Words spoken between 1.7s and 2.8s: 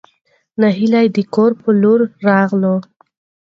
لور راغلو.